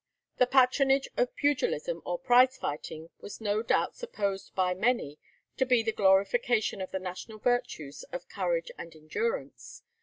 [0.37, 5.19] The patronage of pugilism or prize fighting was no doubt supposed by many
[5.57, 9.83] to be the glorification of the national virtues of courage and endurance.